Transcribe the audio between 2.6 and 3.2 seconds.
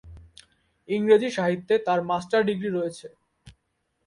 রয়েছে।